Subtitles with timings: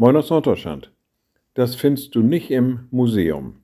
[0.00, 0.90] Moin aus Norddeutschland.
[1.52, 3.56] Das findest du nicht im Museum.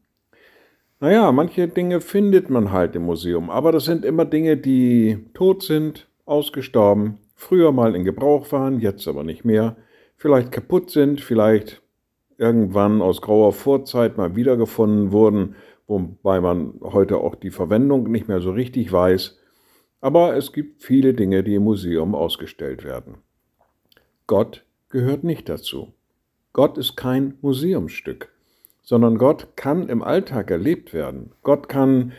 [1.00, 5.62] Naja, manche Dinge findet man halt im Museum, aber das sind immer Dinge, die tot
[5.62, 9.79] sind, ausgestorben, früher mal in Gebrauch waren, jetzt aber nicht mehr,
[10.18, 11.80] vielleicht kaputt sind, vielleicht
[12.37, 15.57] irgendwann aus grauer Vorzeit mal wiedergefunden wurden,
[15.87, 19.39] wobei man heute auch die Verwendung nicht mehr so richtig weiß.
[20.03, 23.23] Aber es gibt viele Dinge, die im Museum ausgestellt werden.
[24.27, 25.95] Gott gehört nicht dazu.
[26.56, 28.30] Gott ist kein Museumsstück,
[28.83, 31.32] sondern Gott kann im Alltag erlebt werden.
[31.42, 32.12] Gott kann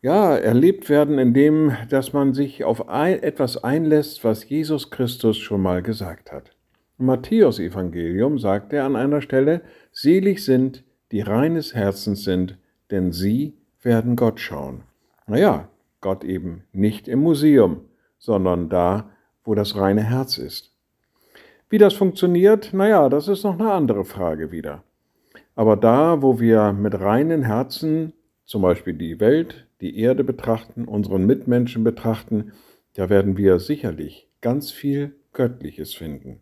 [0.00, 5.82] ja erlebt werden, indem dass man sich auf etwas einlässt, was Jesus Christus schon mal
[5.82, 6.52] gesagt hat.
[6.98, 9.60] Im Matthäus Evangelium sagt er an einer Stelle:
[9.92, 12.56] Selig sind, die reines Herzens sind,
[12.90, 14.84] denn sie werden Gott schauen.
[15.26, 15.68] Naja,
[16.00, 17.82] Gott eben nicht im Museum,
[18.18, 19.10] sondern da,
[19.44, 20.72] wo das reine Herz ist.
[21.70, 24.82] Wie das funktioniert, naja, das ist noch eine andere Frage wieder.
[25.54, 28.12] Aber da, wo wir mit reinen Herzen
[28.44, 32.50] zum Beispiel die Welt, die Erde betrachten, unseren Mitmenschen betrachten,
[32.94, 36.40] da werden wir sicherlich ganz viel Göttliches finden.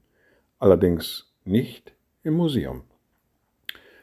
[0.59, 2.85] Allerdings nicht im Museum.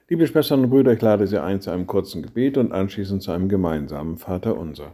[0.07, 3.31] Liebe Schwestern und Brüder, ich lade Sie ein zu einem kurzen Gebet und anschließend zu
[3.31, 4.93] einem gemeinsamen Vater unser.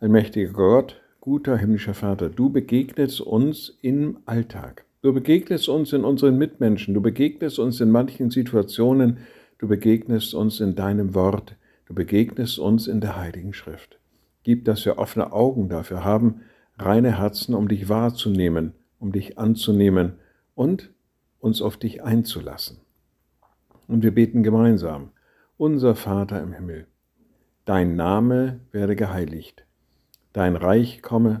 [0.00, 4.86] Ein mächtiger Gott, guter himmlischer Vater, du begegnest uns im Alltag.
[5.02, 9.18] Du begegnest uns in unseren Mitmenschen, du begegnest uns in manchen Situationen,
[9.58, 13.98] du begegnest uns in deinem Wort, du begegnest uns in der Heiligen Schrift.
[14.44, 16.42] Gib, dass wir offene Augen dafür haben,
[16.78, 20.12] reine Herzen, um dich wahrzunehmen, um dich anzunehmen
[20.54, 20.92] und
[21.40, 22.78] uns auf dich einzulassen.
[23.88, 25.10] Und wir beten gemeinsam,
[25.56, 26.86] unser Vater im Himmel,
[27.64, 29.64] dein Name werde geheiligt,
[30.32, 31.40] dein Reich komme,